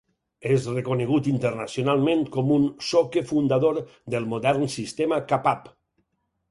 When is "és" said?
0.53-0.63